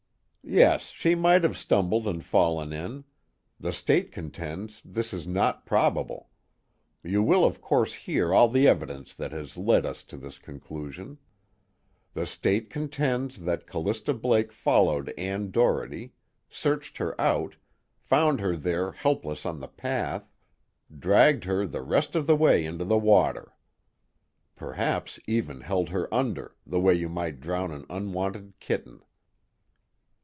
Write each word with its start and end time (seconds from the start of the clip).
"Yes, 0.43 0.87
she 0.89 1.13
might 1.15 1.43
have 1.43 1.55
stumbled 1.57 2.05
and 2.07 2.21
fallen 2.21 2.73
in. 2.73 3.05
The 3.59 3.71
State 3.71 4.11
contends 4.11 4.81
this 4.83 5.13
is 5.13 5.25
not 5.27 5.65
probable. 5.67 6.29
You 7.03 7.21
will 7.23 7.45
of 7.45 7.61
course 7.61 7.93
hear 7.93 8.33
all 8.33 8.49
the 8.49 8.67
evidence 8.67 9.13
that 9.13 9.31
has 9.31 9.55
led 9.55 9.85
us 9.85 10.03
to 10.05 10.17
this 10.17 10.39
conclusion. 10.39 11.19
The 12.15 12.25
State 12.25 12.69
contends 12.71 13.39
that 13.41 13.67
Callista 13.67 14.13
Blake 14.13 14.51
followed 14.51 15.09
Ann 15.09 15.51
Doherty, 15.51 16.11
searched 16.49 16.97
her 16.97 17.21
out, 17.21 17.55
found 17.99 18.41
her 18.41 18.55
there 18.57 18.91
helpless 18.93 19.45
on 19.45 19.59
the 19.61 19.69
path, 19.69 20.27
dragged 20.97 21.43
her 21.45 21.65
the 21.67 21.83
rest 21.83 22.13
of 22.15 22.25
the 22.27 22.35
way 22.35 22.65
into 22.65 22.83
the 22.83 22.97
water. 22.99 23.53
Perhaps 24.57 25.17
even 25.27 25.61
held 25.61 25.89
her 25.89 26.13
under, 26.13 26.55
the 26.65 26.79
way 26.81 26.93
you 26.95 27.07
might 27.07 27.39
drown 27.39 27.71
an 27.71 27.85
unwanted 27.91 28.59
kitten." 28.59 29.01